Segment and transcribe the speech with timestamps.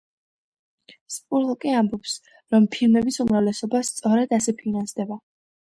[1.15, 2.15] სპურლოკი ამბობს,
[2.57, 5.25] რომ ფილმების უმრავლესობა სწორედ ასე ფინანსდება.